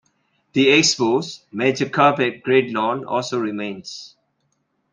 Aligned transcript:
The 0.53 0.69
expo's 0.69 1.45
"Magic 1.51 1.93
Carpet 1.93 2.41
Great 2.41 2.71
Lawn" 2.73 3.05
also 3.05 3.37
remains. 3.39 4.15